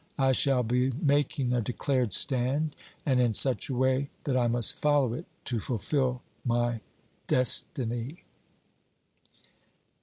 I 0.17 0.31
shall 0.31 0.63
be 0.63 0.89
making 0.99 1.53
a 1.53 1.61
declared 1.61 2.11
stand, 2.11 2.75
and 3.05 3.21
in 3.21 3.33
such 3.33 3.69
a 3.69 3.75
way 3.75 4.09
that 4.23 4.35
I 4.35 4.47
must 4.47 4.75
follow 4.77 5.13
it 5.13 5.27
to 5.45 5.59
fulfil 5.59 6.23
my 6.43 6.81
destiny. 7.27 8.23